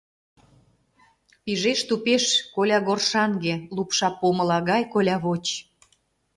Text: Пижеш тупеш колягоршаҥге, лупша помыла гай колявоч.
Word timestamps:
Пижеш 1.43 1.79
тупеш 1.87 2.23
колягоршаҥге, 2.55 3.53
лупша 3.75 4.09
помыла 4.19 4.59
гай 4.69 4.83
колявоч. 4.93 5.45